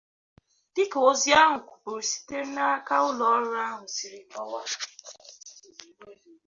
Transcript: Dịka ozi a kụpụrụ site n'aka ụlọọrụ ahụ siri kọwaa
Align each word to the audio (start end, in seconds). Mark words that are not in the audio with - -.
Dịka 0.73 0.99
ozi 1.09 1.31
a 1.41 1.41
kụpụrụ 1.67 2.01
site 2.09 2.37
n'aka 2.55 2.95
ụlọọrụ 3.07 3.49
ahụ 3.65 3.85
siri 3.95 4.19
kọwaa 4.31 4.65